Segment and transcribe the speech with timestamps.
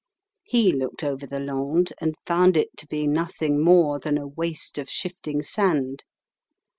[0.43, 4.79] He looked over the Landes and found it to be nothing more than a waste
[4.79, 6.05] of shifting sand.